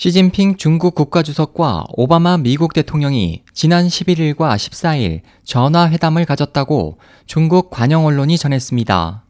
[0.00, 6.96] 시진핑 중국 국가주석과 오바마 미국 대통령이 지난 11일과 14일 전화회담을 가졌다고
[7.26, 9.26] 중국 관영 언론이 전했습니다.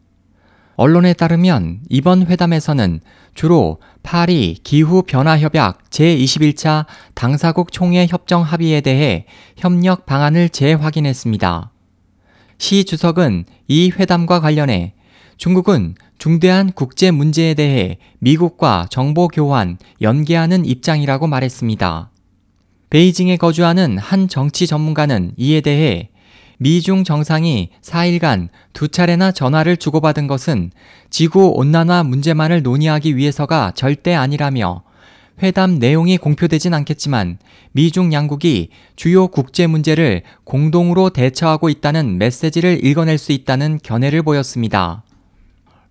[0.77, 3.01] 언론에 따르면 이번 회담에서는
[3.35, 9.27] 주로 파리 기후변화협약 제21차 당사국 총회 협정 합의에 대해
[9.57, 11.73] 협력 방안을 재확인했습니다.
[12.59, 14.95] 시 주석은 이 회담과 관련해
[15.37, 22.11] 중국은 중대한 국제 문제에 대해 미국과 정보 교환, 연계하는 입장이라고 말했습니다.
[22.90, 26.11] 베이징에 거주하는 한 정치 전문가는 이에 대해
[26.58, 30.72] 미중 정상이 4일간 두 차례나 전화를 주고받은 것은
[31.08, 34.83] 지구 온난화 문제만을 논의하기 위해서가 절대 아니라며
[35.42, 37.39] 회담 내용이 공표되진 않겠지만
[37.72, 45.02] 미중 양국이 주요 국제 문제를 공동으로 대처하고 있다는 메시지를 읽어낼 수 있다는 견해를 보였습니다.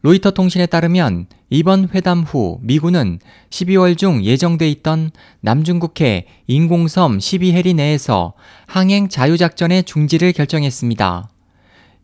[0.01, 8.33] 로이터 통신에 따르면 이번 회담 후 미군은 12월 중 예정돼 있던 남중국해 인공섬 12해리 내에서
[8.65, 11.29] 항행 자유작전의 중지를 결정했습니다.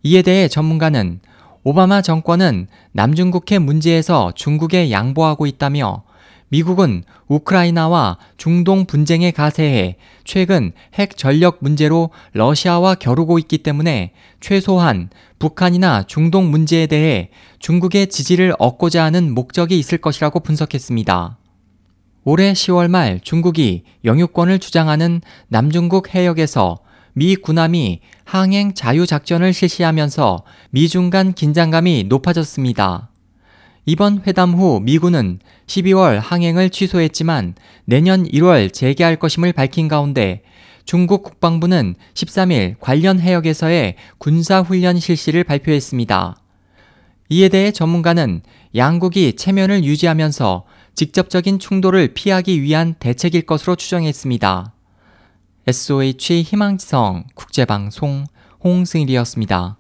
[0.04, 1.22] 이에 대해 전문가는
[1.64, 6.04] 오바마 정권은 남중국해 문제에서 중국에 양보하고 있다며
[6.50, 16.04] 미국은 우크라이나와 중동 분쟁에 가세해 최근 핵 전력 문제로 러시아와 겨루고 있기 때문에 최소한 북한이나
[16.04, 17.30] 중동 문제에 대해
[17.60, 21.38] 중국의 지지를 얻고자 하는 목적이 있을 것이라고 분석했습니다.
[22.24, 26.80] 올해 10월 말 중국이 영유권을 주장하는 남중국 해역에서
[27.14, 33.10] 미 군함이 항행 자유작전을 실시하면서 미중 간 긴장감이 높아졌습니다.
[33.88, 37.54] 이번 회담 후 미군은 12월 항행을 취소했지만
[37.86, 40.42] 내년 1월 재개할 것임을 밝힌 가운데
[40.86, 46.38] 중국 국방부는 13일 관련 해역에서의 군사훈련 실시를 발표했습니다.
[47.30, 48.42] 이에 대해 전문가는
[48.76, 54.74] 양국이 체면을 유지하면서 직접적인 충돌을 피하기 위한 대책일 것으로 추정했습니다.
[55.68, 58.26] SOH 희망지성 국제방송
[58.64, 59.78] 홍승일이었습니다.